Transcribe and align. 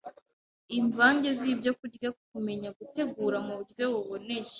Imvange 0.79 1.29
z’Ibyokurya 1.39 2.09
Kumenya 2.31 2.69
gutegura 2.79 3.37
mu 3.45 3.53
buryo 3.59 3.83
buboneye 3.93 4.49